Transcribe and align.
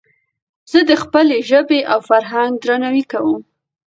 زه 0.71 0.79
د 0.89 0.91
خپلي 1.03 1.37
ژبي 1.49 1.79
او 1.91 1.99
فرهنګ 2.09 2.51
درناوی 2.63 3.03
کوم. 3.11 3.41